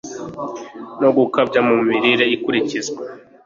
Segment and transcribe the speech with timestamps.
[1.01, 3.01] no gukabya mu mirire ikurikizwa